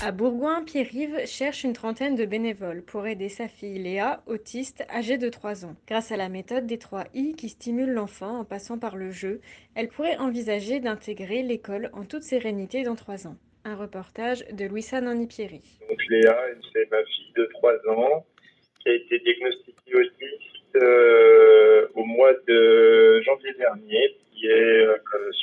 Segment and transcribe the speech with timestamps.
[0.00, 5.18] À Bourgoin, Pierre-Yves cherche une trentaine de bénévoles pour aider sa fille Léa, autiste, âgée
[5.18, 5.74] de 3 ans.
[5.88, 9.40] Grâce à la méthode des 3 I qui stimule l'enfant en passant par le jeu,
[9.74, 13.36] elle pourrait envisager d'intégrer l'école en toute sérénité dans 3 ans.
[13.64, 15.62] Un reportage de Louisa Nanipierri.
[15.88, 16.38] Donc Léa,
[16.72, 18.24] c'est ma fille de 3 ans
[18.78, 24.96] qui a été diagnostiquée autiste euh, au mois de janvier dernier, qui est euh,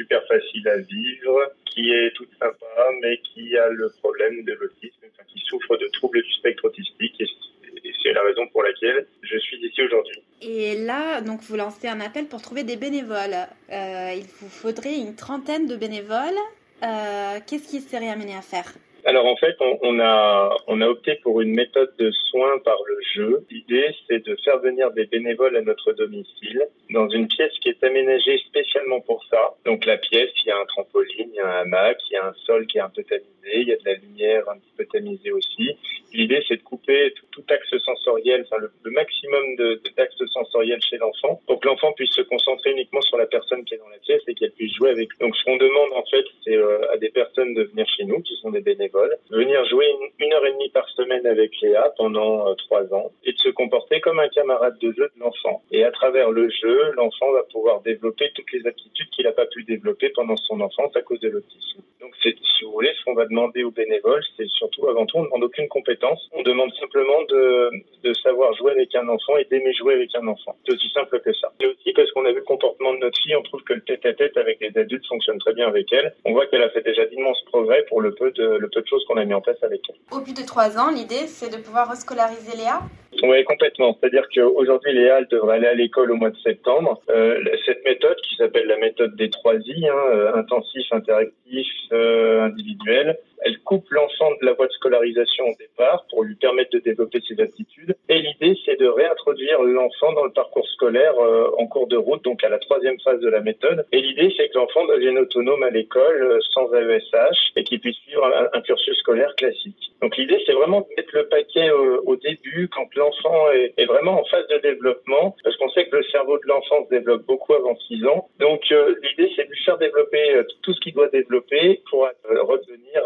[0.00, 5.02] super facile à vivre, qui est toute sympa, mais qui a le problème de l'autisme,
[5.10, 7.20] enfin, qui souffre de troubles du spectre autistique.
[7.20, 10.22] Et c'est la raison pour laquelle je suis ici aujourd'hui.
[10.42, 13.40] Et là, donc, vous lancez un appel pour trouver des bénévoles.
[13.70, 16.40] Euh, il vous faudrait une trentaine de bénévoles.
[16.82, 18.72] Euh, Qu'est-ce qui serait amené à faire?
[19.04, 22.78] Alors en fait, on, on, a on a opté pour une méthode de soins par
[22.86, 23.46] le jeu.
[23.50, 27.84] L'idée, c'est de faire venir des bénévoles à notre domicile dans une pièce qui est
[27.84, 29.54] aménagée spécialement pour ça.
[29.64, 32.16] Donc la pièce, il y a un trampoline, il y a un hamac, il y
[32.16, 34.58] a un sol qui est un peu tamisé, il y a de la lumière un
[34.58, 35.76] petit peu tamisée aussi.
[36.12, 40.82] L'idée, c'est de couper tout, tout, axe sensoriel, enfin le, le maximum de, d'axes sensoriels
[40.82, 43.88] chez l'enfant, pour que l'enfant puisse se concentrer uniquement sur la personne qui est dans
[43.88, 45.08] la pièce et qu'elle puisse jouer avec.
[45.20, 48.20] Donc ce qu'on demande en fait, c'est euh, à des personnes de venir chez nous,
[48.22, 51.92] qui sont des bénévoles venir jouer une, une, heure et demie par semaine avec Léa
[51.96, 55.62] pendant euh, trois ans et de se comporter comme un camarade de jeu de l'enfant.
[55.70, 59.46] Et à travers le jeu, l'enfant va pouvoir développer toutes les aptitudes qu'il n'a pas
[59.46, 61.82] pu développer pendant son enfance à cause de l'autisme.
[62.00, 65.26] Donc si vous voulez, qu'on va demander aux bénévoles, c'est surtout, avant tout, on ne
[65.26, 66.28] demande aucune compétence.
[66.32, 67.70] On demande simplement de,
[68.04, 70.56] de savoir jouer avec un enfant et d'aimer jouer avec un enfant.
[70.64, 71.52] C'est aussi simple que ça.
[71.60, 73.80] Et aussi parce qu'on a vu le comportement de notre fille, on trouve que le
[73.80, 76.14] tête-à-tête avec les adultes fonctionne très bien avec elle.
[76.24, 78.86] On voit qu'elle a fait déjà d'immenses progrès pour le peu de, le peu de
[78.86, 79.96] choses qu'on a mis en place avec elle.
[80.16, 82.80] Au bout de trois ans, l'idée, c'est de pouvoir rescolariser Léa?
[83.22, 83.96] Oui, complètement.
[84.00, 87.00] C'est-à-dire qu'aujourd'hui, Léa, elle devrait aller à l'école au mois de septembre.
[87.10, 92.42] Euh, cette méthode, qui s'appelle la méthode des trois I, hein, euh, intensif, interactif, euh,
[92.42, 92.99] individuel,
[93.42, 97.20] elle coupe l'enfant de la voie de scolarisation au départ pour lui permettre de développer
[97.26, 97.94] ses aptitudes.
[98.08, 102.22] Et l'idée, c'est de réintroduire l'enfant dans le parcours scolaire euh, en cours de route,
[102.24, 103.86] donc à la troisième phase de la méthode.
[103.92, 107.96] Et l'idée, c'est que l'enfant devienne autonome à l'école euh, sans AESH et qu'il puisse
[107.98, 109.92] suivre un, un, cursus scolaire classique.
[110.02, 110.39] Donc l'idée,
[110.70, 115.36] vraiment mettre le paquet au, au début quand l'enfant est, vraiment en phase de développement,
[115.42, 118.28] parce qu'on sait que le cerveau de l'enfant se développe beaucoup avant 6 ans.
[118.38, 122.06] Donc euh, l'idée, c'est de lui faire développer euh, tout ce qu'il doit développer pour
[122.06, 123.02] euh, redevenir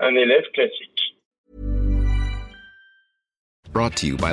[0.00, 1.16] un élève classique.
[3.72, 4.32] Brought to you by.